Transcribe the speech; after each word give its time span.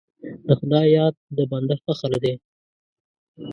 د 0.45 0.47
خدای 0.59 0.87
یاد 0.97 1.15
د 1.35 1.39
بنده 1.51 1.75
فخر 1.85 2.11
دی. 2.23 2.33